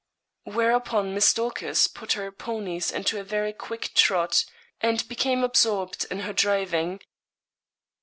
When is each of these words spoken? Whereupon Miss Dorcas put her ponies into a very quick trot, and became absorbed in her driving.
Whereupon 0.47 1.13
Miss 1.13 1.31
Dorcas 1.31 1.85
put 1.85 2.13
her 2.13 2.31
ponies 2.31 2.89
into 2.89 3.19
a 3.19 3.23
very 3.23 3.53
quick 3.53 3.91
trot, 3.93 4.45
and 4.79 5.07
became 5.07 5.43
absorbed 5.43 6.07
in 6.09 6.21
her 6.21 6.33
driving. 6.33 7.01